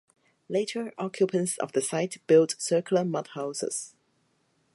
Later 0.49 0.91
occupants 0.97 1.59
of 1.59 1.73
the 1.73 1.81
site 1.83 2.17
built 2.25 2.55
circular 2.57 3.05
mud 3.05 3.27
houses. 3.35 3.93